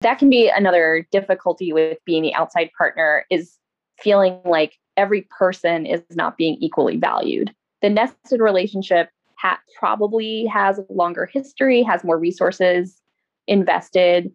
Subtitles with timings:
[0.00, 3.56] That can be another difficulty with being the outside partner is
[3.98, 7.52] feeling like every person is not being equally valued.
[7.82, 13.00] The nested relationship ha- probably has a longer history, has more resources
[13.48, 14.32] invested.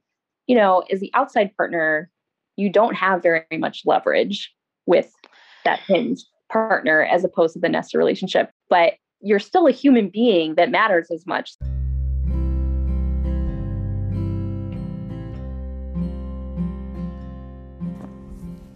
[0.47, 2.09] You know, as the outside partner,
[2.57, 4.53] you don't have very much leverage
[4.85, 5.11] with
[5.63, 6.19] that hinge
[6.51, 11.09] partner as opposed to the nested relationship, but you're still a human being that matters
[11.09, 11.55] as much.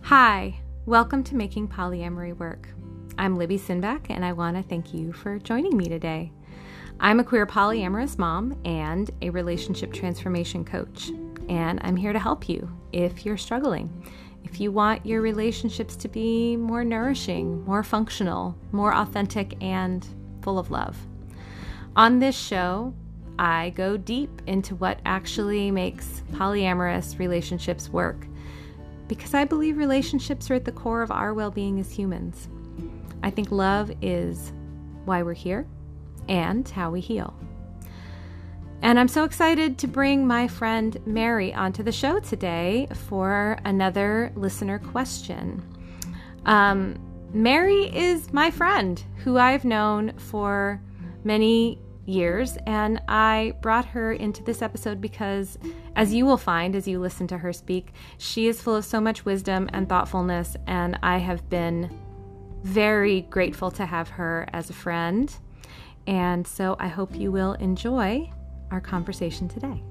[0.08, 2.70] Hi, welcome to Making Polyamory Work.
[3.18, 6.32] I'm Libby Sinback, and I want to thank you for joining me today.
[7.02, 11.10] I'm a queer polyamorous mom and a relationship transformation coach,
[11.50, 14.10] and I'm here to help you if you're struggling.
[14.46, 20.08] If you want your relationships to be more nourishing, more functional, more authentic, and
[20.42, 20.96] full of love.
[21.98, 22.94] On this show,
[23.38, 28.26] I go deep into what actually makes polyamorous relationships work
[29.08, 32.50] because I believe relationships are at the core of our well being as humans.
[33.24, 34.54] I think love is
[35.06, 35.68] why we're here
[36.28, 37.34] and how we heal.
[38.82, 44.32] And I'm so excited to bring my friend Mary onto the show today for another
[44.36, 45.64] listener question.
[46.46, 47.00] Um,
[47.34, 50.82] Mary is my friend who I've known for
[51.24, 55.58] many years, and I brought her into this episode because,
[55.96, 59.02] as you will find as you listen to her speak, she is full of so
[59.02, 61.96] much wisdom and thoughtfulness, and I have been
[62.64, 65.34] very grateful to have her as a friend.
[66.06, 68.32] And so I hope you will enjoy
[68.72, 69.84] our conversation today.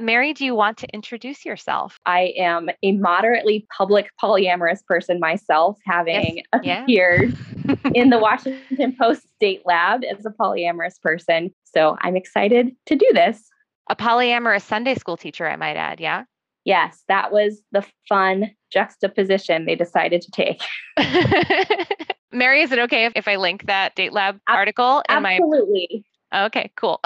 [0.00, 1.98] Mary, do you want to introduce yourself?
[2.06, 6.84] I am a moderately public polyamorous person myself, having yes.
[6.84, 7.36] appeared
[7.94, 11.54] in the Washington Post Date Lab as a polyamorous person.
[11.64, 13.48] So I'm excited to do this.
[13.88, 16.00] A polyamorous Sunday school teacher, I might add.
[16.00, 16.24] Yeah.
[16.64, 20.62] Yes, that was the fun juxtaposition they decided to take.
[22.32, 25.02] Mary, is it okay if, if I link that Date Lab article?
[25.08, 26.04] Absolutely.
[26.34, 27.00] Okay, cool.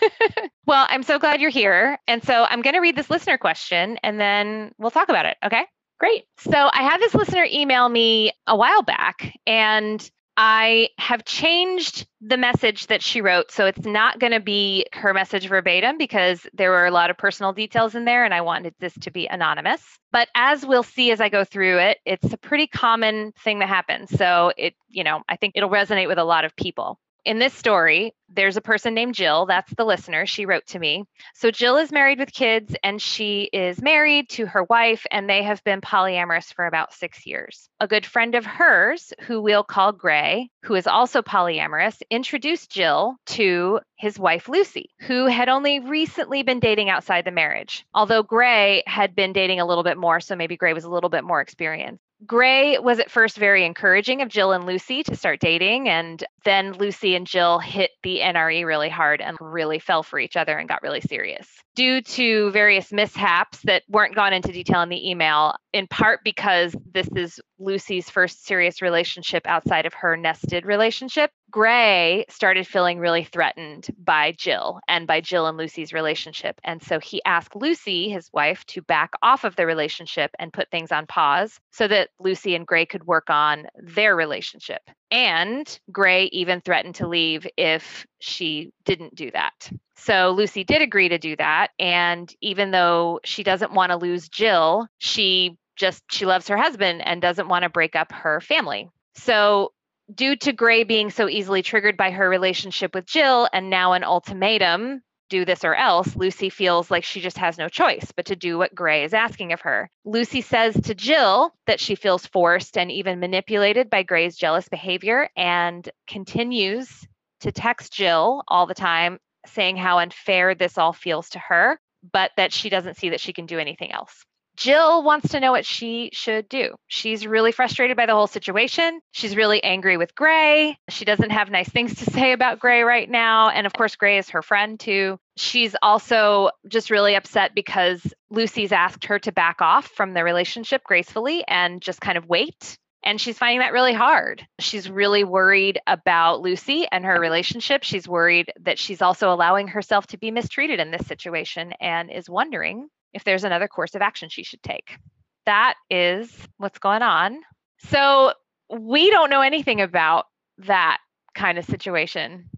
[0.66, 1.98] well, I'm so glad you're here.
[2.08, 5.36] And so I'm going to read this listener question and then we'll talk about it.
[5.44, 5.66] Okay.
[5.98, 6.24] Great.
[6.38, 12.36] So I had this listener email me a while back and I have changed the
[12.36, 13.52] message that she wrote.
[13.52, 17.16] So it's not going to be her message verbatim because there were a lot of
[17.16, 19.80] personal details in there and I wanted this to be anonymous.
[20.10, 23.68] But as we'll see as I go through it, it's a pretty common thing that
[23.68, 24.10] happens.
[24.10, 27.54] So it, you know, I think it'll resonate with a lot of people in this
[27.54, 29.46] story, there's a person named Jill.
[29.46, 30.26] That's the listener.
[30.26, 31.04] She wrote to me.
[31.34, 35.42] So, Jill is married with kids and she is married to her wife, and they
[35.42, 37.68] have been polyamorous for about six years.
[37.80, 43.16] A good friend of hers, who we'll call Gray, who is also polyamorous, introduced Jill
[43.26, 47.84] to his wife, Lucy, who had only recently been dating outside the marriage.
[47.94, 51.10] Although Gray had been dating a little bit more, so maybe Gray was a little
[51.10, 52.02] bit more experienced.
[52.26, 55.88] Gray was at first very encouraging of Jill and Lucy to start dating.
[55.88, 60.36] And then Lucy and Jill hit the NRE really hard and really fell for each
[60.36, 61.48] other and got really serious.
[61.74, 66.76] Due to various mishaps that weren't gone into detail in the email, in part because
[66.92, 73.22] this is Lucy's first serious relationship outside of her nested relationship, Gray started feeling really
[73.22, 76.60] threatened by Jill and by Jill and Lucy's relationship.
[76.64, 80.68] And so he asked Lucy, his wife, to back off of the relationship and put
[80.72, 84.82] things on pause so that Lucy and Gray could work on their relationship.
[85.12, 89.70] And Gray even threatened to leave if she didn't do that.
[89.94, 91.68] So Lucy did agree to do that.
[91.78, 97.02] And even though she doesn't want to lose Jill, she just she loves her husband
[97.06, 98.90] and doesn't want to break up her family.
[99.14, 99.70] So
[100.12, 104.04] due to Gray being so easily triggered by her relationship with Jill and now an
[104.04, 108.36] ultimatum, do this or else, Lucy feels like she just has no choice but to
[108.36, 109.90] do what Gray is asking of her.
[110.04, 115.28] Lucy says to Jill that she feels forced and even manipulated by Gray's jealous behavior
[115.36, 117.06] and continues
[117.40, 121.78] to text Jill all the time saying how unfair this all feels to her,
[122.12, 124.24] but that she doesn't see that she can do anything else.
[124.56, 126.74] Jill wants to know what she should do.
[126.86, 129.00] She's really frustrated by the whole situation.
[129.12, 130.76] She's really angry with Gray.
[130.88, 133.48] She doesn't have nice things to say about Gray right now.
[133.48, 135.18] And of course, Gray is her friend too.
[135.36, 140.84] She's also just really upset because Lucy's asked her to back off from the relationship
[140.84, 142.78] gracefully and just kind of wait.
[143.02, 144.46] And she's finding that really hard.
[144.60, 147.82] She's really worried about Lucy and her relationship.
[147.82, 152.30] She's worried that she's also allowing herself to be mistreated in this situation and is
[152.30, 154.98] wondering if there's another course of action she should take.
[155.46, 157.40] That is what's going on.
[157.78, 158.32] So
[158.70, 160.26] we don't know anything about
[160.58, 160.98] that
[161.34, 162.48] kind of situation.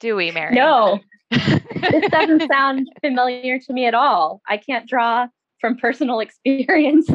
[0.00, 0.54] Do we, Mary?
[0.54, 1.00] No.
[1.30, 4.40] this doesn't sound familiar to me at all.
[4.48, 5.26] I can't draw
[5.60, 7.08] from personal experience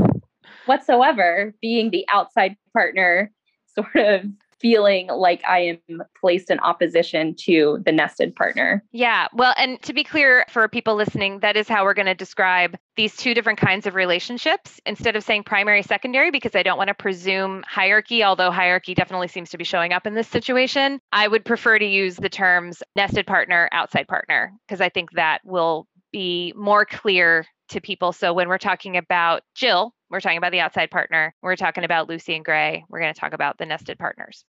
[0.65, 3.31] whatsoever being the outside partner,
[3.73, 4.25] sort of
[4.61, 8.83] feeling like I am placed in opposition to the nested partner.
[8.91, 9.27] Yeah.
[9.33, 12.77] Well, and to be clear for people listening, that is how we're going to describe
[12.95, 16.89] these two different kinds of relationships instead of saying primary, secondary, because I don't want
[16.89, 20.99] to presume hierarchy, although hierarchy definitely seems to be showing up in this situation.
[21.11, 25.39] I would prefer to use the terms nested partner, outside partner, because I think that
[25.43, 28.11] will be more clear to people.
[28.11, 31.33] So when we're talking about Jill, we're talking about the outside partner.
[31.41, 32.83] We're talking about Lucy and Gray.
[32.89, 34.43] We're going to talk about the nested partners.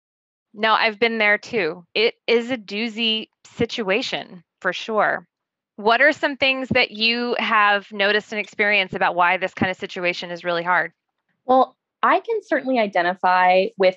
[0.55, 1.85] No, I've been there too.
[1.95, 5.27] It is a doozy situation for sure.
[5.77, 9.77] What are some things that you have noticed and experienced about why this kind of
[9.77, 10.93] situation is really hard?
[11.45, 13.97] Well, I can certainly identify with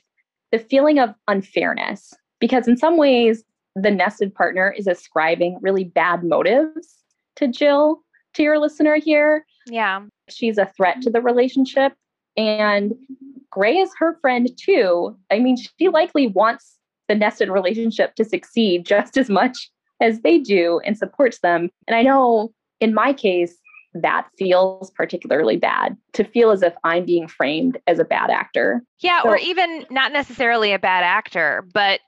[0.51, 3.43] the feeling of unfairness because, in some ways,
[3.75, 6.95] the nested partner is ascribing really bad motives
[7.37, 8.01] to Jill,
[8.35, 9.45] to your listener here.
[9.67, 10.01] Yeah.
[10.29, 11.93] She's a threat to the relationship.
[12.37, 12.93] And
[13.49, 15.17] Gray is her friend too.
[15.31, 16.77] I mean, she likely wants
[17.07, 19.69] the nested relationship to succeed just as much
[20.01, 21.69] as they do and supports them.
[21.87, 23.55] And I know in my case,
[23.93, 28.83] that feels particularly bad to feel as if I'm being framed as a bad actor.
[28.99, 32.01] Yeah, so, or even not necessarily a bad actor, but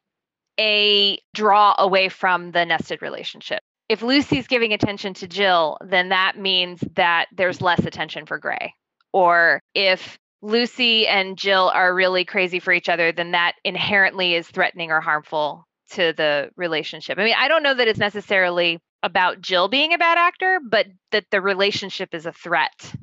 [0.60, 3.62] a draw away from the nested relationship.
[3.88, 8.74] If Lucy's giving attention to Jill, then that means that there's less attention for Gray.
[9.14, 14.48] Or if Lucy and Jill are really crazy for each other, then that inherently is
[14.48, 17.20] threatening or harmful to the relationship.
[17.20, 20.88] I mean, I don't know that it's necessarily about Jill being a bad actor, but
[21.12, 22.94] that the relationship is a threat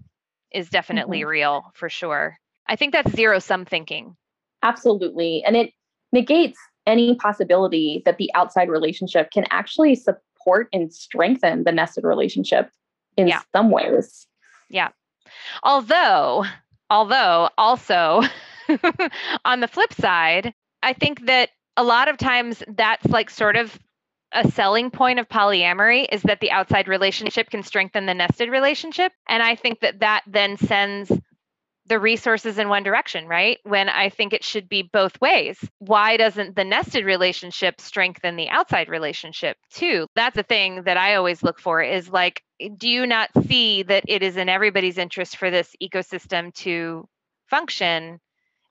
[0.53, 1.29] is definitely mm-hmm.
[1.29, 2.37] real for sure.
[2.67, 4.17] I think that's zero sum thinking.
[4.63, 5.43] Absolutely.
[5.45, 5.73] And it
[6.13, 9.95] negates any possibility that the outside relationship can actually
[10.43, 12.71] support and strengthen the nested relationship
[13.17, 13.41] in yeah.
[13.55, 14.27] some ways.
[14.69, 14.89] Yeah.
[15.63, 16.45] Although
[16.93, 18.21] Although, also,
[19.47, 20.53] on the flip side,
[20.83, 21.49] I think that
[21.79, 23.79] a lot of times that's like sort of
[24.33, 29.11] a selling point of polyamory is that the outside relationship can strengthen the nested relationship.
[29.27, 31.11] And I think that that then sends
[31.93, 33.59] the resources in one direction, right?
[33.65, 35.59] When I think it should be both ways.
[35.79, 40.07] Why doesn't the nested relationship strengthen the outside relationship too?
[40.15, 42.43] That's a thing that I always look for is like,
[42.79, 47.07] do you not see that it is in everybody's interest for this ecosystem to
[47.47, 48.19] function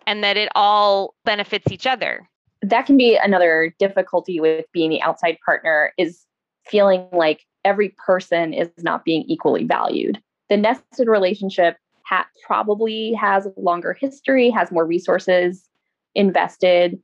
[0.07, 2.27] and that it all benefits each other?
[2.63, 6.25] That can be another difficulty with being the outside partner is
[6.65, 10.19] feeling like every person is not being equally valued.
[10.49, 11.77] The nested relationship
[12.11, 15.67] ha- probably has a longer history, has more resources
[16.13, 16.99] invested.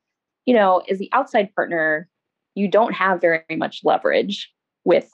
[0.46, 2.08] You know, as the outside partner,
[2.56, 4.52] you don't have very much leverage
[4.84, 5.10] with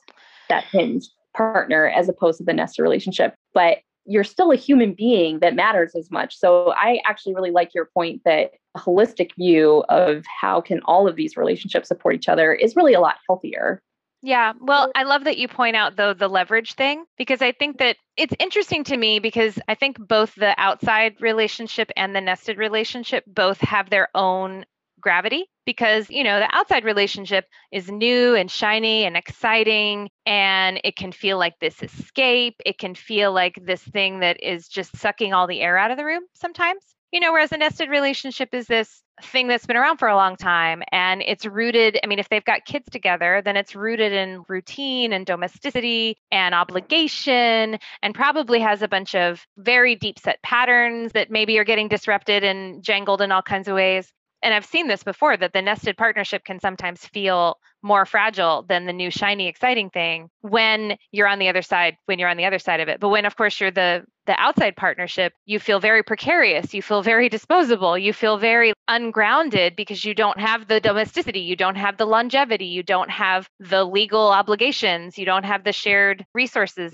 [0.49, 3.35] that hinge partner as opposed to the nested relationship.
[3.53, 6.37] But you're still a human being that matters as much.
[6.37, 11.07] So I actually really like your point that a holistic view of how can all
[11.07, 13.81] of these relationships support each other is really a lot healthier
[14.23, 14.53] yeah.
[14.61, 17.97] Well, I love that you point out, though, the leverage thing, because I think that
[18.15, 23.25] it's interesting to me because I think both the outside relationship and the nested relationship
[23.27, 24.65] both have their own
[25.01, 30.95] gravity because you know the outside relationship is new and shiny and exciting and it
[30.95, 35.33] can feel like this escape it can feel like this thing that is just sucking
[35.33, 38.65] all the air out of the room sometimes you know whereas a nested relationship is
[38.65, 42.27] this thing that's been around for a long time and it's rooted i mean if
[42.29, 48.59] they've got kids together then it's rooted in routine and domesticity and obligation and probably
[48.59, 53.21] has a bunch of very deep set patterns that maybe are getting disrupted and jangled
[53.21, 54.11] in all kinds of ways
[54.43, 58.85] and I've seen this before that the nested partnership can sometimes feel more fragile than
[58.85, 62.45] the new shiny exciting thing when you're on the other side when you're on the
[62.45, 62.99] other side of it.
[62.99, 67.01] But when of course you're the the outside partnership you feel very precarious you feel
[67.01, 71.97] very disposable you feel very ungrounded because you don't have the domesticity you don't have
[71.97, 76.93] the longevity you don't have the legal obligations you don't have the shared resources.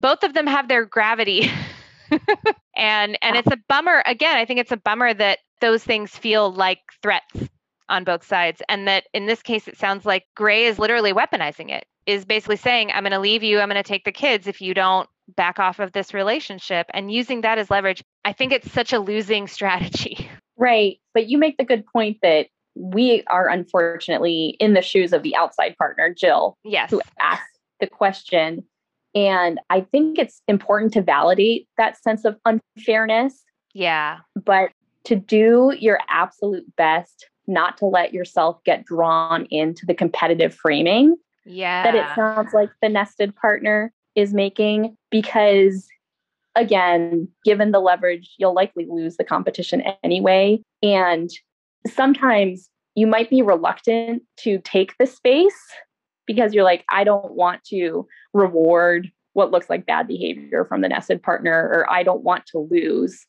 [0.00, 1.50] Both of them have their gravity.
[2.78, 6.52] And and it's a bummer again i think it's a bummer that those things feel
[6.52, 7.48] like threats
[7.88, 11.70] on both sides and that in this case it sounds like gray is literally weaponizing
[11.70, 14.46] it is basically saying i'm going to leave you i'm going to take the kids
[14.46, 18.52] if you don't back off of this relationship and using that as leverage i think
[18.52, 23.48] it's such a losing strategy right but you make the good point that we are
[23.48, 28.64] unfortunately in the shoes of the outside partner jill yes who asked the question
[29.14, 33.42] and I think it's important to validate that sense of unfairness.
[33.74, 34.18] Yeah.
[34.36, 34.70] But
[35.04, 41.16] to do your absolute best not to let yourself get drawn into the competitive framing
[41.46, 41.82] yeah.
[41.82, 45.88] that it sounds like the nested partner is making because
[46.54, 51.30] again given the leverage you'll likely lose the competition anyway and
[51.86, 55.58] sometimes you might be reluctant to take the space
[56.26, 60.88] because you're like i don't want to reward what looks like bad behavior from the
[60.88, 63.26] nested partner or i don't want to lose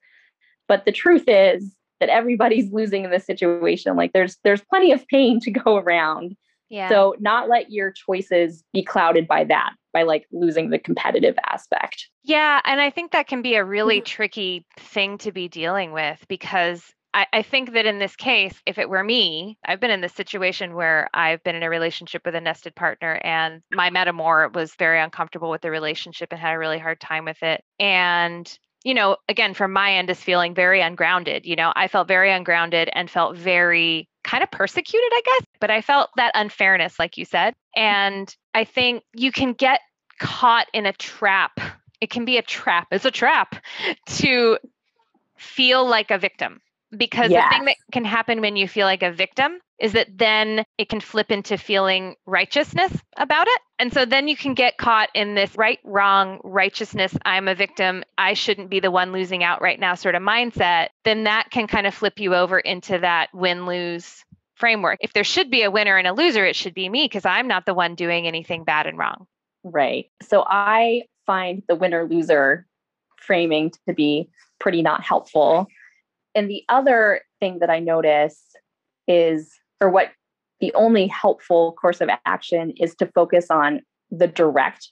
[0.70, 5.06] but the truth is that everybody's losing in this situation like there's there's plenty of
[5.10, 6.38] pain to go around
[6.70, 6.88] yeah.
[6.88, 12.08] so not let your choices be clouded by that by like losing the competitive aspect
[12.24, 14.06] yeah and i think that can be a really mm-hmm.
[14.06, 18.78] tricky thing to be dealing with because I, I think that in this case, if
[18.78, 22.36] it were me, I've been in this situation where I've been in a relationship with
[22.36, 26.60] a nested partner, and my metamour was very uncomfortable with the relationship and had a
[26.60, 27.64] really hard time with it.
[27.80, 31.46] And you know, again, from my end, is feeling very ungrounded.
[31.46, 35.72] You know, I felt very ungrounded and felt very kind of persecuted, I guess, but
[35.72, 37.54] I felt that unfairness, like you said.
[37.76, 39.82] And I think you can get
[40.20, 41.60] caught in a trap.
[42.02, 42.88] It can be a trap.
[42.92, 43.56] It's a trap
[44.06, 44.58] to
[45.38, 46.62] feel like a victim.
[46.96, 47.50] Because Yes.
[47.50, 50.90] the thing that can happen when you feel like a victim is that then it
[50.90, 53.62] can flip into feeling righteousness about it.
[53.80, 58.04] And so then you can get caught in this right, wrong, righteousness, I'm a victim,
[58.18, 60.90] I shouldn't be the one losing out right now sort of mindset.
[61.06, 64.98] Then that can kind of flip you over into that win lose framework.
[65.00, 67.48] If there should be a winner and a loser, it should be me because I'm
[67.48, 69.26] not the one doing anything bad and wrong.
[69.64, 70.10] Right.
[70.22, 72.66] So I find the winner loser
[73.18, 75.68] framing to be pretty not helpful.
[76.36, 78.42] And the other thing that I notice
[79.08, 80.12] is, or what
[80.60, 83.82] the only helpful course of action is to focus on
[84.12, 84.92] the direct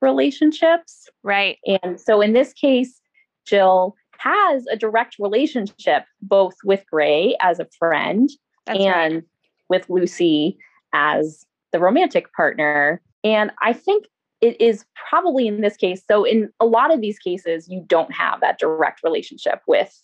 [0.00, 1.08] relationships.
[1.22, 1.58] Right.
[1.82, 3.00] And so in this case,
[3.46, 8.30] Jill has a direct relationship both with Gray as a friend
[8.66, 9.22] That's and right.
[9.68, 10.58] with Lucy
[10.92, 13.00] as the romantic partner.
[13.24, 14.06] And I think
[14.40, 16.02] it is probably in this case.
[16.08, 19.96] So, in a lot of these cases, you don't have that direct relationship with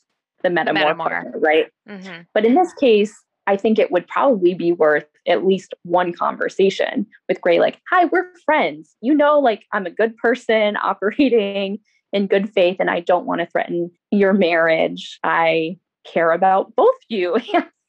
[0.42, 1.32] the metamorph, Metamour.
[1.37, 1.66] right?
[1.88, 2.26] Mhm.
[2.32, 3.12] But in this case,
[3.49, 8.05] I think it would probably be worth at least one conversation with Gray, like, hi,
[8.05, 8.95] we're friends.
[9.00, 11.78] You know, like, I'm a good person operating
[12.12, 15.19] in good faith, and I don't want to threaten your marriage.
[15.25, 17.38] I care about both you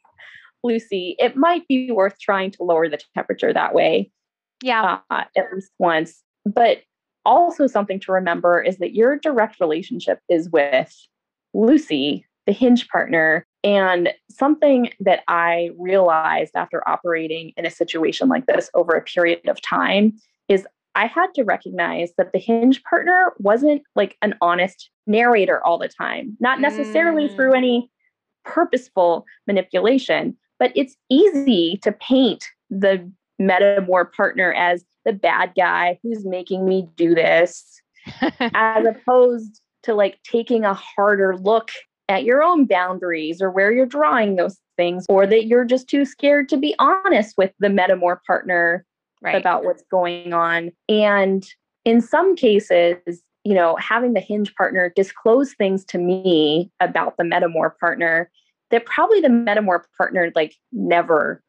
[0.64, 1.18] Lucy.
[1.20, 4.12] It might be worth trying to lower the temperature that way
[4.64, 5.00] Yeah.
[5.10, 6.24] uh, at least once.
[6.46, 6.84] But
[7.26, 10.96] also, something to remember is that your direct relationship is with
[11.54, 13.46] Lucy, the hinge partner.
[13.64, 19.48] And something that I realized after operating in a situation like this over a period
[19.48, 20.14] of time
[20.48, 25.78] is I had to recognize that the hinge partner wasn't like an honest narrator all
[25.78, 27.36] the time, not necessarily Mm.
[27.36, 27.92] through any
[28.44, 33.10] purposeful manipulation, but it's easy to paint the
[33.42, 37.82] metamour partner as the bad guy who's making me do this,
[38.54, 41.72] as opposed to like taking a harder look
[42.10, 46.04] at your own boundaries or where you're drawing those things, or that you're just too
[46.04, 48.86] scared to be honest with the metamour partner
[49.22, 49.36] right.
[49.36, 50.72] about what's going on.
[50.88, 51.48] And
[51.86, 52.98] in some cases,
[53.44, 58.30] you know, having the hinge partner disclose things to me about the metamour partner
[58.72, 61.42] that probably the metamour partner like never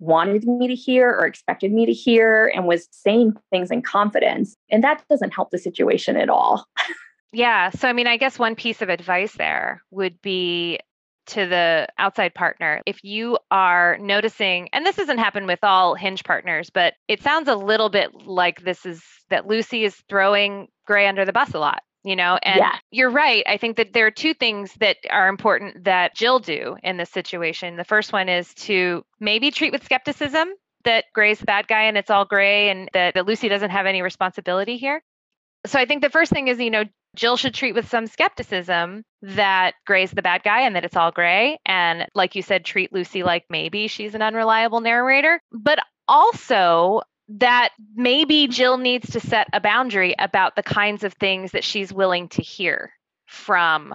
[0.00, 4.56] wanted me to hear or expected me to hear and was saying things in confidence.
[4.70, 6.66] And that doesn't help the situation at all.
[7.34, 7.70] Yeah.
[7.70, 10.78] So, I mean, I guess one piece of advice there would be
[11.26, 12.82] to the outside partner.
[12.86, 17.48] If you are noticing, and this doesn't happen with all hinge partners, but it sounds
[17.48, 21.58] a little bit like this is that Lucy is throwing Gray under the bus a
[21.58, 21.82] lot.
[22.06, 22.78] You know, and Yeah.
[22.90, 23.42] you're right.
[23.46, 27.08] I think that there are two things that are important that Jill do in this
[27.08, 27.76] situation.
[27.76, 30.50] The first one is to maybe treat with skepticism
[30.84, 33.86] that Gray's the bad guy and it's all Gray and that, that Lucy doesn't have
[33.86, 35.02] any responsibility here.
[35.64, 39.04] So I think the first thing is, you know, Jill should treat with some skepticism
[39.22, 41.58] that Gray's the bad guy and that it's all Gray.
[41.64, 45.78] And like you said, treat Lucy like maybe she's an unreliable narrator, but
[46.08, 51.64] also that maybe Jill needs to set a boundary about the kinds of things that
[51.64, 52.92] she's willing to hear
[53.26, 53.94] from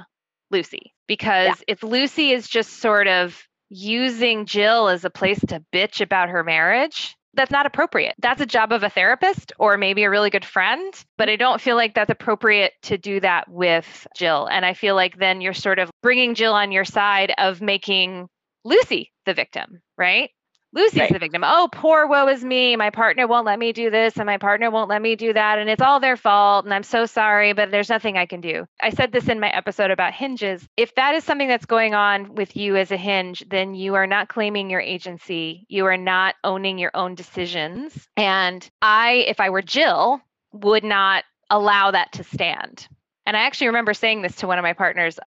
[0.50, 0.94] Lucy.
[1.08, 6.30] Because if Lucy is just sort of using Jill as a place to bitch about
[6.30, 8.16] her marriage, that's not appropriate.
[8.20, 11.62] That's a job of a therapist or maybe a really good friend, but I don't
[11.62, 14.48] feel like that's appropriate to do that with Jill.
[14.48, 18.28] And I feel like then you're sort of bringing Jill on your side of making
[18.66, 20.32] Lucy the victim, right?
[20.72, 21.12] Lucy's Right.
[21.12, 21.44] the victim.
[21.44, 22.76] Oh, poor woe is me.
[22.76, 25.58] My partner won't let me do this and my partner won't let me do that.
[25.58, 26.66] And it's all their fault.
[26.66, 28.66] And I'm so sorry, but there's nothing I can do.
[28.80, 30.64] I said this in my episode about hinges.
[30.78, 34.06] If that is something that's going on with you as a hinge, then you are
[34.08, 35.66] not claiming your agency.
[35.70, 38.08] You are not owning your own decisions.
[38.16, 40.22] And I, if I were Jill,
[40.54, 42.88] would not allow that to stand.
[43.26, 45.20] And I actually remember saying this to one of my partners.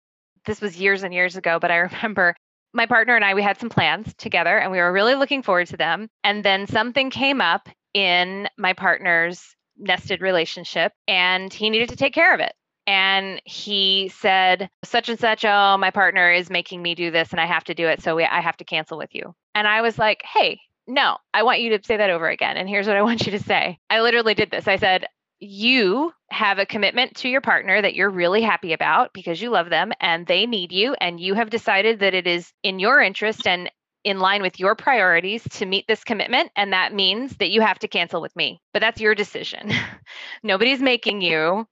[0.44, 2.34] This was years and years ago, but I remember
[2.72, 5.66] my partner and I, we had some plans together and we were really looking forward
[5.68, 6.08] to them.
[6.24, 12.14] And then something came up in my partner's nested relationship and he needed to take
[12.14, 12.54] care of it.
[12.86, 17.40] And he said, such and such, oh, my partner is making me do this and
[17.40, 18.02] I have to do it.
[18.02, 19.34] So we, I have to cancel with you.
[19.54, 22.56] And I was like, hey, no, I want you to say that over again.
[22.56, 23.78] And here's what I want you to say.
[23.88, 24.66] I literally did this.
[24.66, 25.06] I said,
[25.42, 29.70] you have a commitment to your partner that you're really happy about because you love
[29.70, 33.46] them and they need you and you have decided that it is in your interest
[33.46, 33.68] and
[34.04, 37.78] in line with your priorities to meet this commitment and that means that you have
[37.78, 38.60] to cancel with me.
[38.72, 39.72] But that's your decision.
[40.44, 41.66] Nobody's making you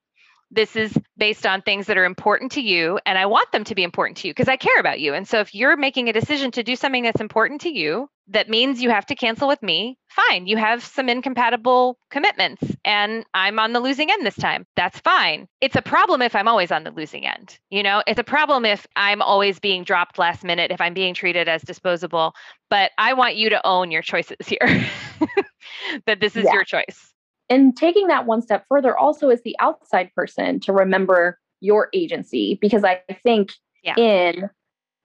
[0.51, 3.75] this is based on things that are important to you and i want them to
[3.75, 5.15] be important to you because i care about you.
[5.15, 8.49] And so if you're making a decision to do something that's important to you that
[8.49, 10.47] means you have to cancel with me fine.
[10.47, 14.67] You have some incompatible commitments and i'm on the losing end this time.
[14.77, 15.49] That's fine.
[15.61, 18.03] It's a problem if i'm always on the losing end you know?
[18.07, 21.63] It's a problem if i'm always being dropped last minute if i'm being treated as
[21.63, 22.35] disposable.
[22.69, 24.85] But i want you to own your choices here
[26.07, 26.55] that this is Yeah.
[26.55, 27.13] your choice
[27.51, 32.59] and taking that one step further also is the outside person to remember your agency
[32.61, 33.53] because i think
[33.83, 33.97] Yeah.
[33.97, 34.49] in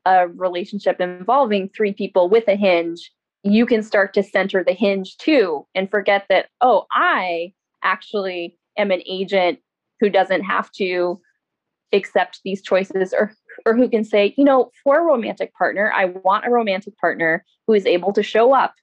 [0.06, 3.12] a relationship involving three people with a hinge
[3.44, 7.52] you can start to center the hinge too and forget that oh i
[7.84, 9.60] actually am an agent
[10.00, 11.20] who doesn't have to
[11.94, 13.32] accept these choices or
[13.66, 17.44] or who can say you know for a romantic partner i want a romantic partner
[17.68, 18.74] who is able to show up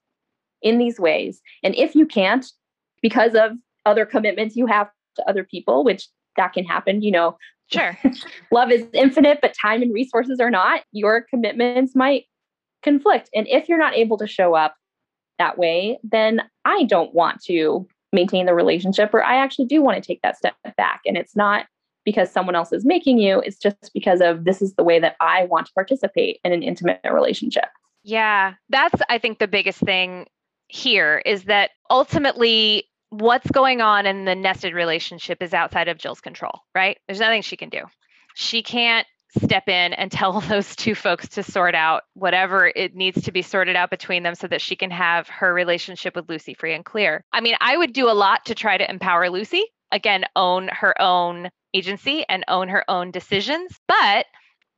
[0.62, 2.52] in these ways and if you can't
[3.02, 3.52] because of
[3.84, 7.02] other commitments you have to other people, which that can happen.
[7.02, 7.36] You know,
[7.70, 7.98] sure
[8.50, 10.82] love is infinite, but time and resources are not.
[10.92, 12.24] Your commitments might
[12.82, 13.28] conflict.
[13.34, 14.76] And if you're not able to show up
[15.38, 19.96] that way, then I don't want to maintain the relationship, or I actually do want
[19.96, 21.00] to take that step back.
[21.06, 21.66] And it's not
[22.04, 25.16] because someone else is making you, it's just because of this is the way that
[25.20, 27.66] I want to participate in an intimate relationship.
[28.02, 30.26] Yeah, that's I think the biggest thing
[30.68, 36.22] here is that ultimately what's going on in the nested relationship is outside of Jill's
[36.22, 36.96] control, right?
[37.06, 37.82] There's nothing she can do.
[38.34, 39.06] She can't
[39.44, 43.42] step in and tell those two folks to sort out whatever it needs to be
[43.42, 46.86] sorted out between them so that she can have her relationship with Lucy free and
[46.86, 47.22] clear.
[47.32, 51.00] I mean, I would do a lot to try to empower Lucy, again, own her
[51.00, 54.24] own agency and own her own decisions, but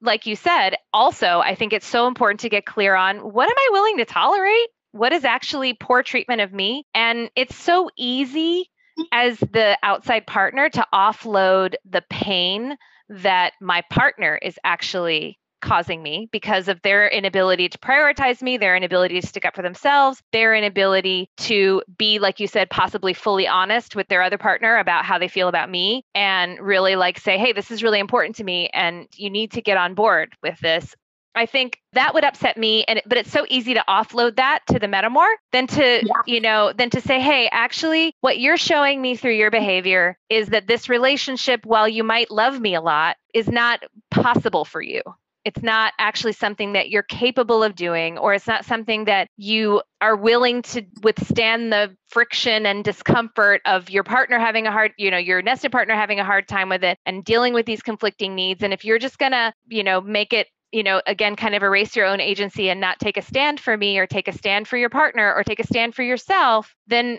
[0.00, 3.56] like you said, also, I think it's so important to get clear on what am
[3.56, 4.68] I willing to tolerate?
[4.94, 6.86] What is actually poor treatment of me?
[6.94, 9.02] And it's so easy mm-hmm.
[9.10, 12.76] as the outside partner to offload the pain
[13.08, 18.76] that my partner is actually causing me because of their inability to prioritize me, their
[18.76, 23.48] inability to stick up for themselves, their inability to be, like you said, possibly fully
[23.48, 27.36] honest with their other partner about how they feel about me and really like say,
[27.36, 30.60] hey, this is really important to me and you need to get on board with
[30.60, 30.94] this.
[31.34, 34.78] I think that would upset me and but it's so easy to offload that to
[34.78, 36.12] the metamour than to Yeah.
[36.26, 40.48] you know than to say hey actually what you're showing me through your behavior is
[40.48, 45.02] that this relationship while you might love me a lot is not possible for you
[45.44, 49.82] it's not actually something that you're capable of doing or it's not something that you
[50.00, 55.10] are willing to withstand the friction and discomfort of your partner having a hard you
[55.10, 58.34] know your nested partner having a hard time with it and dealing with these conflicting
[58.34, 61.54] needs and if you're just going to you know make it you know again kind
[61.54, 64.32] of erase your own agency and not take a stand for me or take a
[64.32, 67.18] stand for your partner or take a stand for yourself then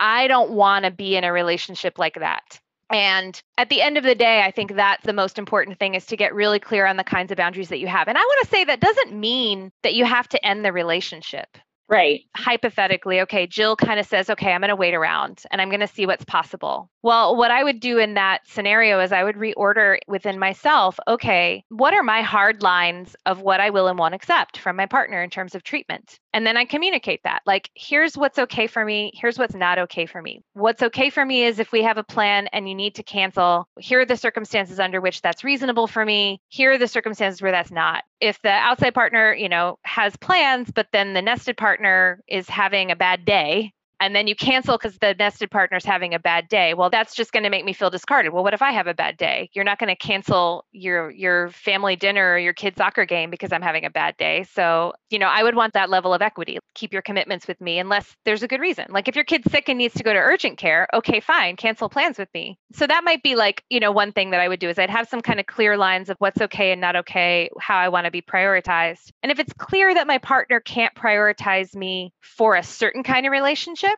[0.00, 4.04] i don't want to be in a relationship like that and at the end of
[4.04, 6.96] the day, I think that's the most important thing is to get really clear on
[6.96, 8.06] the kinds of boundaries that you have.
[8.06, 11.58] And I want to say that doesn't mean that you have to end the relationship.
[11.88, 12.22] Right.
[12.36, 15.80] Hypothetically, okay, Jill kind of says, okay, I'm going to wait around and I'm going
[15.80, 16.90] to see what's possible.
[17.02, 21.64] Well, what I would do in that scenario is I would reorder within myself, okay,
[21.68, 25.22] what are my hard lines of what I will and won't accept from my partner
[25.22, 26.18] in terms of treatment?
[26.36, 27.40] And then I communicate that.
[27.46, 29.10] Like, here's what's okay for me.
[29.14, 30.42] Here's what's not okay for me.
[30.52, 33.66] What's okay for me is if we have a plan and you need to cancel,
[33.78, 36.42] here are the circumstances under which that's reasonable for me.
[36.48, 38.04] Here are the circumstances where that's not.
[38.20, 42.90] If the outside partner, you know, has plans, but then the nested partner is having
[42.90, 46.74] a bad day, and then you cancel because the nested partner's having a bad day.
[46.74, 48.32] Well that's just going to make me feel discarded.
[48.32, 49.50] Well what if i have a bad day?
[49.52, 53.52] You're not going to cancel your your family dinner or your kid's soccer game because
[53.52, 54.44] i'm having a bad day.
[54.52, 56.58] So you know i would want that level of equity.
[56.74, 58.86] Keep your commitments with me unless there's a good reason.
[58.90, 61.88] Like if your kid's sick and needs to go to urgent care okay fine cancel
[61.88, 62.58] plans with me.
[62.72, 64.90] So that might be like you know one thing that i would do is i'd
[64.90, 68.04] have some kind of clear lines of what's okay and not okay how i want
[68.04, 69.10] to be prioritized.
[69.22, 73.32] And if it's clear that my partner can't prioritize me for a certain kind of
[73.32, 73.95] relationship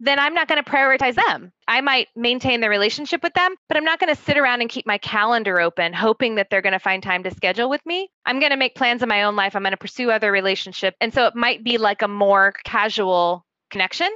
[0.00, 1.52] then I'm not going to prioritize them.
[1.66, 4.70] I might maintain the relationship with them, but I'm not going to sit around and
[4.70, 8.08] keep my calendar open hoping that they're going to find time to schedule with me.
[8.24, 9.56] I'm going to make plans in my own life.
[9.56, 10.96] I'm going to pursue other relationships.
[11.00, 14.08] And so it might be like a more casual connection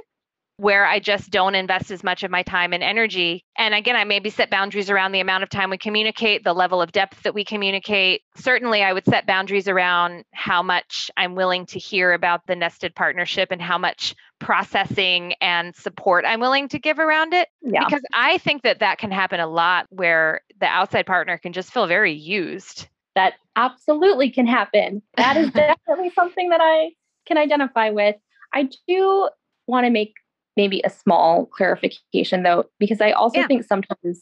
[0.61, 3.43] where I just don't invest as much of my time and energy.
[3.57, 6.83] And again, I maybe set boundaries around the amount of time we communicate, the level
[6.83, 8.21] of depth that we communicate.
[8.35, 12.93] Certainly, I would set boundaries around how much I'm willing to hear about the nested
[12.93, 17.49] partnership and how much processing and support I'm willing to give around it.
[17.63, 17.83] Yeah.
[17.83, 21.73] Because I think that that can happen a lot where the outside partner can just
[21.73, 22.87] feel very used.
[23.15, 25.01] That absolutely can happen.
[25.17, 26.91] That is definitely something that I
[27.25, 28.15] can identify with.
[28.53, 29.27] I do
[29.65, 30.13] want to make
[30.57, 33.47] maybe a small clarification though, because I also yeah.
[33.47, 34.21] think sometimes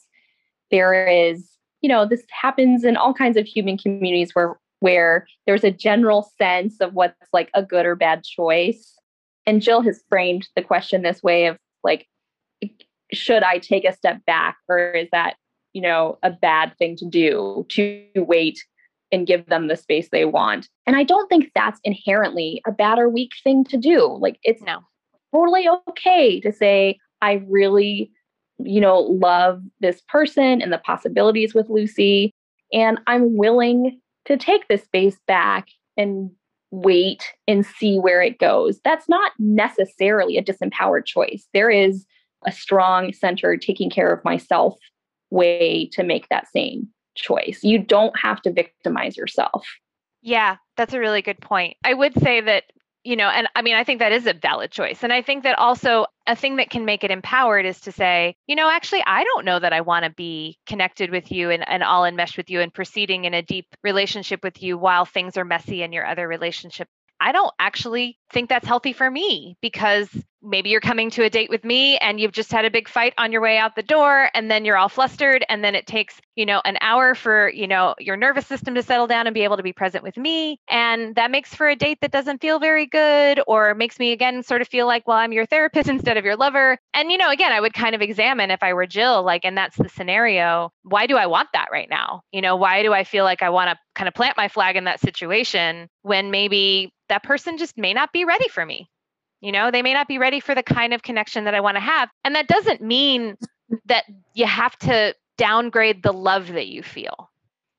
[0.72, 1.50] there is,
[1.82, 6.32] you know, this happens in all kinds of human communities where where there's a general
[6.38, 8.96] sense of what's like a good or bad choice.
[9.46, 12.08] And Jill has framed the question this way of like,
[13.12, 15.36] should I take a step back or is that,
[15.74, 18.64] you know, a bad thing to do to wait
[19.12, 20.70] and give them the space they want?
[20.86, 24.18] And I don't think that's inherently a bad or weak thing to do.
[24.22, 24.80] Like it's no
[25.34, 28.12] totally okay to say, I really,
[28.58, 32.34] you know, love this person and the possibilities with Lucy.
[32.72, 36.32] And I'm willing to take this space back and
[36.72, 38.80] wait and see where it goes.
[38.84, 41.48] That's not necessarily a disempowered choice.
[41.54, 42.06] There is
[42.46, 44.76] a strong, centered, taking care of myself
[45.32, 47.60] way to make that same choice.
[47.64, 49.66] You don't have to victimize yourself.
[50.22, 51.78] Yeah, that's a really good point.
[51.84, 52.66] I would say that
[53.04, 55.04] you know, and I mean, I think that is a valid choice.
[55.04, 58.36] And I think that also a thing that can make it empowered is to say,
[58.46, 61.68] you know, actually, I don't know that I want to be connected with you and,
[61.68, 65.38] and all enmeshed with you and proceeding in a deep relationship with you while things
[65.38, 66.88] are messy in your other relationship.
[67.22, 70.10] I don't actually think that's healthy for me because
[70.42, 73.14] maybe you're coming to a date with me and you've just had a big fight
[73.18, 76.20] on your way out the door and then you're all flustered and then it takes
[76.36, 79.44] you know an hour for you know your nervous system to settle down and be
[79.44, 80.60] able to be present with me.
[80.70, 84.44] And that makes for a date that doesn't feel very good or makes me again
[84.44, 86.78] sort of feel like well i'm your therapist instead of your lover.
[86.94, 89.58] And you know again i would kind of examine if i were jill like and
[89.58, 90.72] that's the scenario.
[90.84, 92.22] Why do i want that right now?
[92.32, 94.76] You know why do i feel like i want to kind of plant my flag
[94.78, 98.88] in that situation when maybe that person just may not be ready for me
[99.42, 101.76] you know, they may not be ready for the kind of connection that I want
[101.76, 102.10] to have.
[102.24, 103.38] And that doesn't mean
[103.86, 107.30] that you have to downgrade the love that you feel.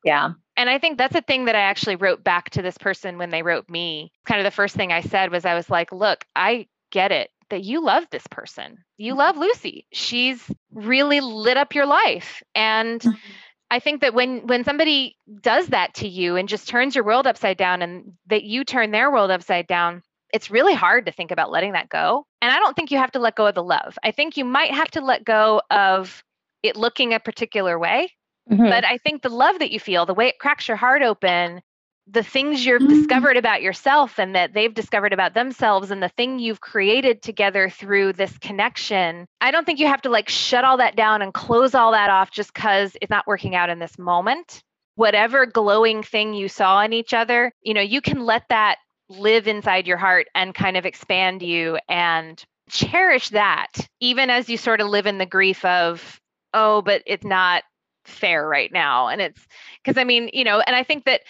[0.05, 0.33] Yeah.
[0.57, 3.31] And I think that's a thing that I actually wrote back to this person when
[3.31, 4.13] they wrote me.
[4.27, 7.31] Kind of the first thing I said was I was like, look, I get it
[7.51, 8.79] that you love this person.
[8.97, 9.87] You love Lucy.
[9.93, 10.43] She's
[10.73, 12.43] really lit up your life.
[12.55, 13.17] And mm-hmm.
[13.71, 17.27] I think that when when somebody does that to you and just turns your world
[17.27, 21.31] upside down and that you turn their world upside down, it's really hard to think
[21.31, 22.27] about letting that go.
[22.43, 23.99] And I don't think you have to let go of the love.
[24.03, 26.23] I think you might have to let go of
[26.63, 28.13] it looking a particular way.
[28.51, 28.65] Mm-hmm.
[28.65, 31.63] But I think the love that you feel, the way it cracks your heart open,
[32.07, 32.89] the things you've mm-hmm.
[32.89, 37.71] discovered about yourself and that they've discovered about themselves, and the thing you've created together
[37.71, 41.33] through this connection, I don't think you have to like shut all that down and
[41.33, 44.63] close all that off just because it's not working out in this moment.
[44.97, 48.79] Whatever glowing thing you saw in each other, you know, you can let that
[49.11, 54.57] live inside your heart and kind of expand you and cherish that, even as you
[54.57, 56.21] sort of live in the grief of,
[56.55, 57.65] oh, but it's not
[58.05, 59.09] fair right now.
[59.09, 59.47] And it's
[59.83, 61.23] because I mean, you know, and I think that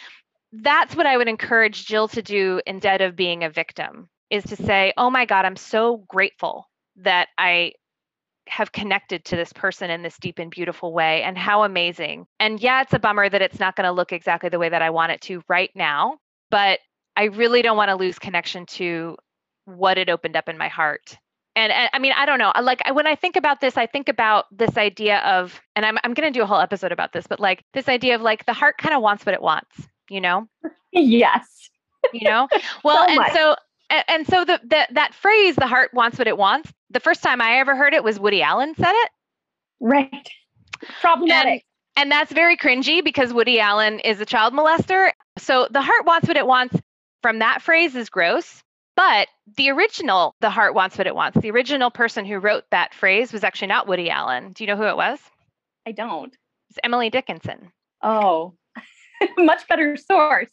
[0.52, 4.56] that's what I would encourage Jill to do instead of being a victim is to
[4.56, 7.72] say, oh my God, I'm so grateful that I
[8.48, 12.26] have connected to this person in this deep and beautiful way and how amazing.
[12.40, 14.82] And yeah, it's a bummer that it's not going to look exactly the way that
[14.82, 16.18] I want it to right now,
[16.50, 16.80] but
[17.20, 19.14] I really don't want to lose connection to
[19.66, 21.18] what it opened up in my heart.
[21.54, 22.50] And, and I mean, I don't know.
[22.62, 26.14] Like when I think about this, I think about this idea of, and I'm I'm
[26.14, 28.54] going to do a whole episode about this, but like this idea of like the
[28.54, 30.48] heart kind of wants what it wants, you know?
[30.92, 31.68] Yes.
[32.14, 32.48] You know.
[32.85, 33.33] Well, so and much.
[33.33, 33.56] so
[33.90, 36.72] and, and so the, the that phrase, the heart wants what it wants.
[36.88, 39.11] The first time I ever heard it was Woody Allen said it.
[39.78, 40.30] Right.
[41.02, 41.66] Problematic.
[41.96, 45.11] And, and that's very cringy because Woody Allen is a child molester.
[45.37, 46.80] So the heart wants what it wants
[47.22, 48.62] from that phrase is gross.
[48.96, 52.92] But the original, The Heart Wants What It Wants, the original person who wrote that
[52.92, 54.52] phrase was actually not Woody Allen.
[54.52, 55.18] Do you know who it was?
[55.87, 56.37] I don't.
[56.68, 57.72] It's Emily Dickinson.
[58.02, 58.54] Oh,
[59.38, 60.50] much better source.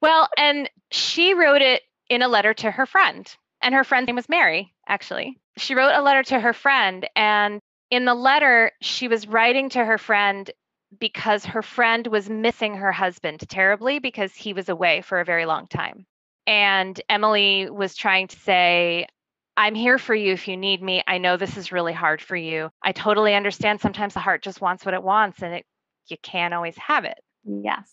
[0.00, 3.30] Well, and she wrote it in a letter to her friend,
[3.62, 5.38] and her friend's name was Mary, actually.
[5.58, 9.84] She wrote a letter to her friend, and in the letter, she was writing to
[9.84, 10.50] her friend
[10.98, 15.46] because her friend was missing her husband terribly because he was away for a very
[15.46, 16.06] long time.
[16.46, 19.06] And Emily was trying to say,
[19.56, 21.02] I'm here for you if you need me.
[21.06, 22.70] I know this is really hard for you.
[22.82, 25.64] I totally understand sometimes the heart just wants what it wants and it
[26.08, 27.18] you can't always have it.
[27.44, 27.88] Yes.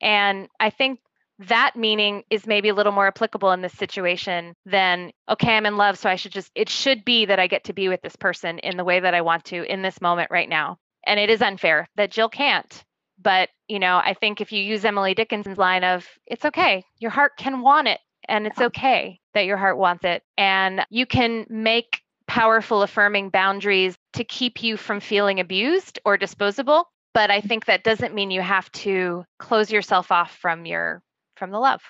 [0.00, 1.00] And I think
[1.40, 5.76] that meaning is maybe a little more applicable in this situation than okay i'm in
[5.76, 8.14] love so i should just it should be that i get to be with this
[8.14, 11.30] person in the way that i want to in this moment right now and it
[11.30, 12.84] is unfair that jill can't
[13.20, 17.10] but you know i think if you use emily dickinson's line of it's okay your
[17.10, 21.46] heart can want it and it's okay that your heart wants it and you can
[21.48, 27.66] make powerful affirming boundaries to keep you from feeling abused or disposable but i think
[27.66, 31.02] that doesn't mean you have to close yourself off from your
[31.36, 31.82] from the love,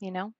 [0.00, 0.32] you know?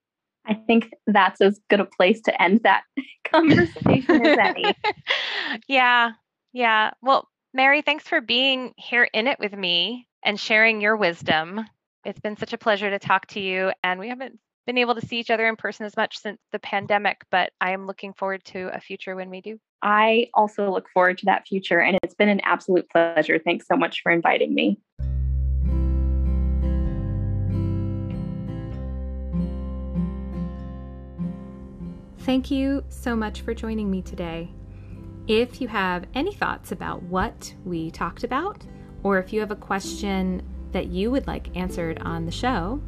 [0.45, 2.83] I think that's as good a place to end that
[3.31, 4.75] conversation as any.
[5.67, 6.11] yeah.
[6.51, 6.91] Yeah.
[7.01, 11.63] Well, Mary, thanks for being here in it with me and sharing your wisdom.
[12.03, 13.71] It's been such a pleasure to talk to you.
[13.83, 16.57] And we haven't been able to see each other in person as much since the
[16.57, 19.59] pandemic, but I am looking forward to a future when we do.
[19.83, 21.79] I also look forward to that future.
[21.79, 23.37] And it's been an absolute pleasure.
[23.37, 24.79] Thanks so much for inviting me.
[32.21, 34.49] Thank you so much for joining me today.
[35.27, 38.65] If you have any thoughts about what we talked about,
[39.03, 42.81] or if you have a question that you would like answered on the show,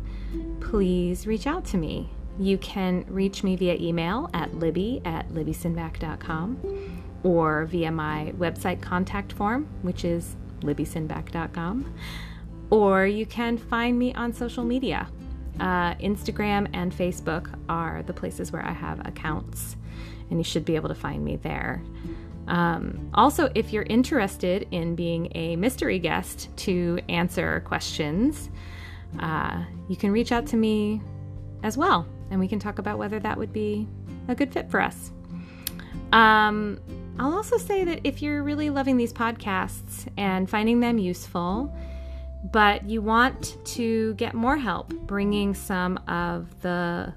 [0.60, 2.10] please reach out to me.
[2.38, 9.32] You can reach me via email at libby at libbysinback.com or via my website contact
[9.32, 11.94] form, which is libbysinback.com,
[12.70, 15.08] or you can find me on social media.
[15.60, 19.78] Uh, Instagram and Facebook are the places where I have accounts,
[20.30, 21.82] and you should be able to find me there.
[22.48, 28.50] Um, also, if you're interested in being a mystery guest to answer questions,
[29.20, 31.02] uh, you can reach out to me
[31.64, 33.88] as well, and we can talk about whether that would be
[34.28, 35.12] a good fit for us.
[36.12, 36.80] Um,
[37.18, 41.74] I'll also say that if you're really loving these podcasts and finding them useful,
[42.52, 47.14] but you want to get more help bringing some of the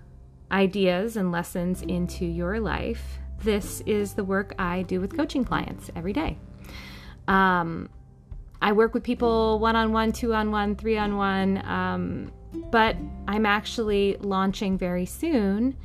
[0.50, 5.90] ideas and lessons into your life, this is the work I do with coaching clients
[5.94, 6.38] every day.
[7.26, 7.88] Um,
[8.60, 12.32] I work with people one on one, two on one, three on one, um,
[12.70, 12.96] but
[13.28, 15.76] I'm actually launching very soon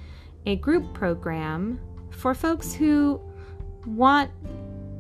[0.45, 3.21] a group program for folks who
[3.85, 4.31] want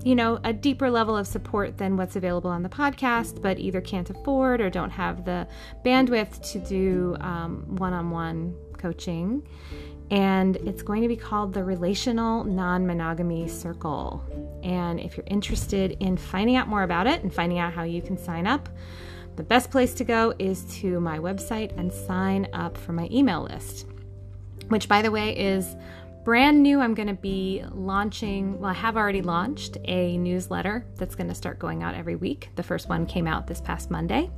[0.03, 3.79] you know, a deeper level of support than what's available on the podcast, but either
[3.79, 5.47] can't afford or don't have the
[5.85, 7.15] bandwidth to do
[7.77, 9.47] one on one coaching.
[10.13, 14.23] And it's going to be called the Relational Non Monogamy Circle.
[14.61, 17.99] And if you're interested in finding out more about it and finding out how you
[17.99, 18.69] can sign up,
[19.37, 23.41] the best place to go is to my website and sign up for my email
[23.41, 23.87] list,
[24.67, 25.75] which, by the way, is
[26.23, 31.15] brand new, I'm going to be launching, well, I have already launched a newsletter that's
[31.15, 32.49] going to start going out every week.
[32.55, 34.29] The first one came out this past Monday,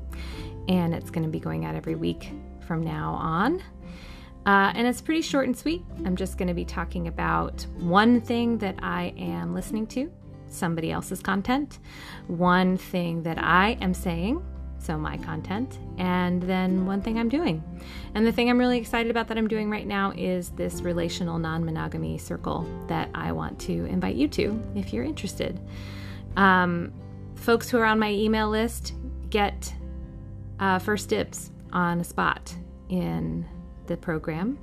[0.69, 2.31] and it's going to be going out every week
[2.65, 3.61] from now on.
[4.45, 5.83] Uh, and it's pretty short and sweet.
[6.05, 10.11] I'm just going to be talking about one thing that I am listening to,
[10.49, 11.79] somebody else's content,
[12.27, 14.43] one thing that I am saying
[14.85, 17.63] so my content, and then one thing I'm doing.
[18.13, 21.39] And the thing I'm really excited about that I'm doing right now is this relational
[21.39, 25.59] non monogamy circle that I want to invite you to if you're interested.
[26.37, 26.93] Um,
[27.35, 28.93] folks who are on my email list
[29.29, 29.73] get
[30.59, 32.53] uh, first dibs on a spot
[32.89, 33.45] in
[33.87, 34.57] the program,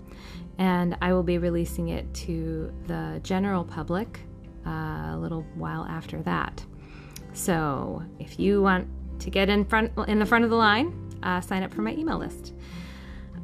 [0.58, 4.20] and I will be releasing it to the general public
[4.66, 4.70] uh,
[5.12, 6.64] a little while after that.
[7.32, 8.88] So if you want
[9.20, 11.92] to get in front in the front of the line, uh, sign up for my
[11.92, 12.52] email list.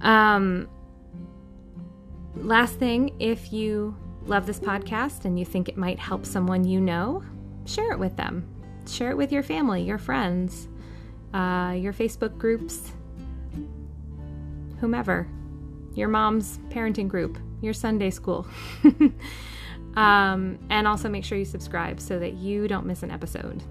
[0.01, 0.69] Um,
[2.37, 6.81] last thing, if you love this podcast and you think it might help someone you
[6.81, 7.23] know,
[7.64, 8.47] share it with them.
[8.87, 10.69] Share it with your family, your friends,
[11.35, 12.93] uh, your Facebook groups,
[14.81, 15.29] whomever,
[15.94, 18.46] your mom's parenting group, your Sunday school.
[19.96, 23.62] um, and also make sure you subscribe so that you don't miss an episode.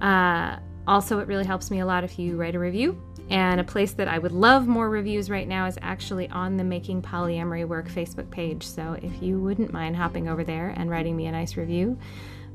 [0.00, 3.64] Uh, also, it really helps me a lot if you write a review And a
[3.64, 7.66] place that I would love more reviews right now is actually on the Making Polyamory
[7.66, 8.66] Work Facebook page.
[8.66, 11.98] So if you wouldn't mind hopping over there and writing me a nice review,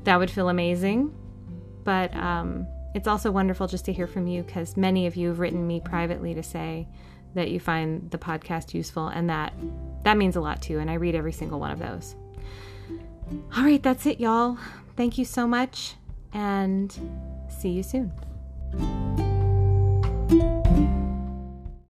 [0.04, 1.12] that would feel amazing.
[1.82, 5.40] But um, it's also wonderful just to hear from you because many of you have
[5.40, 6.86] written me privately to say
[7.34, 9.52] that you find the podcast useful, and that
[10.04, 10.78] that means a lot too.
[10.78, 12.14] And I read every single one of those.
[13.56, 14.58] All right, that's it, y'all.
[14.96, 15.94] Thank you so much,
[16.32, 16.92] and
[17.48, 19.29] see you soon.